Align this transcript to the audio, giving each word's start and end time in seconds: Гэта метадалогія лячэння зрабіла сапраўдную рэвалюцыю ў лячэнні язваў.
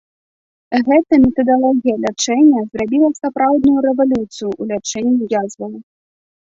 Гэта 0.87 1.13
метадалогія 1.25 1.95
лячэння 2.07 2.61
зрабіла 2.73 3.09
сапраўдную 3.21 3.79
рэвалюцыю 3.89 4.29
ў 4.31 4.73
лячэнні 4.75 5.25
язваў. 5.45 5.73